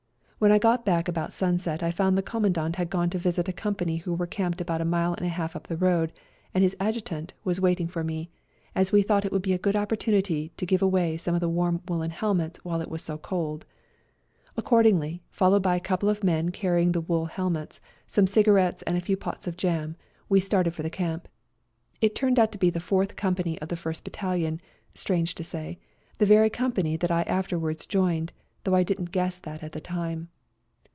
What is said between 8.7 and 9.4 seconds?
as we thought it